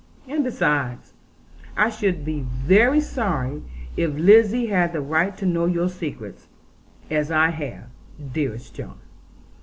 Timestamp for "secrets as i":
5.89-7.51